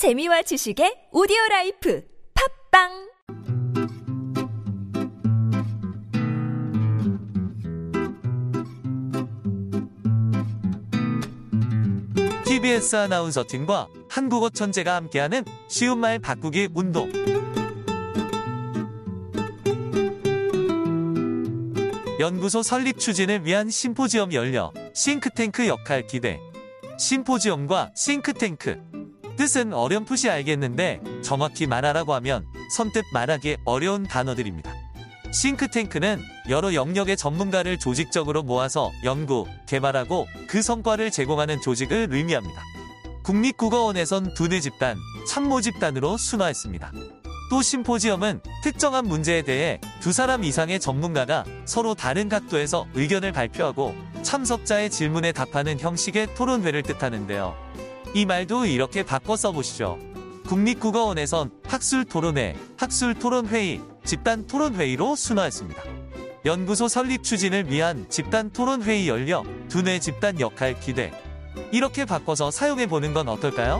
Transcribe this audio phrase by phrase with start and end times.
[0.00, 2.02] 재미와 지식의 오디오 life
[2.70, 3.10] 팟빵
[12.46, 17.12] TBS 아나운서 팀과 한국어 천재가 함께하는 쉬운 말 바꾸기 운동.
[22.18, 26.40] 연구소 설립 추진을 위한 심포지엄 열려 싱크탱크 역할 기대.
[26.98, 28.99] 심포지엄과 싱크탱크.
[29.40, 32.44] 뜻은 어렴풋이 알겠는데 정확히 말하라고 하면
[32.76, 34.70] 선뜻 말하기 어려운 단어들입니다.
[35.32, 42.60] 싱크탱크는 여러 영역의 전문가를 조직적으로 모아서 연구, 개발하고 그 성과를 제공하는 조직을 의미합니다.
[43.22, 46.92] 국립국어원에선 두뇌 집단, 참모 집단으로 순화했습니다.
[47.48, 54.90] 또 심포지엄은 특정한 문제에 대해 두 사람 이상의 전문가가 서로 다른 각도에서 의견을 발표하고 참석자의
[54.90, 57.89] 질문에 답하는 형식의 토론회를 뜻하는데요.
[58.14, 59.98] 이 말도 이렇게 바꿔 써보시죠.
[60.46, 65.82] 국립국어원에선 학술 토론회, 학술 토론회의, 집단 토론회의로 순화했습니다.
[66.44, 71.12] 연구소 설립 추진을 위한 집단 토론회의 열려 두뇌 집단 역할 기대.
[71.70, 73.78] 이렇게 바꿔서 사용해 보는 건 어떨까요?